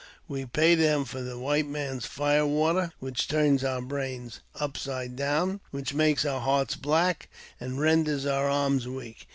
We 0.27 0.47
pay 0.47 0.73
them 0.73 1.05
for 1.05 1.21
the 1.21 1.37
white 1.37 1.67
man's 1.67 2.07
fire 2.07 2.43
water, 2.47 2.91
which 2.97 3.27
turns 3.27 3.63
our 3.63 3.83
brains 3.83 4.39
upside 4.55 5.15
down, 5.15 5.61
which 5.69 5.93
makes 5.93 6.25
our 6.25 6.41
hearts 6.41 6.75
black, 6.75 7.29
and 7.59 7.79
renders 7.79 8.25
our 8.25 8.49
arms 8.49 8.87
weak. 8.87 9.27